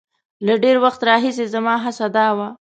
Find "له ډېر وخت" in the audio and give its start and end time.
0.45-1.01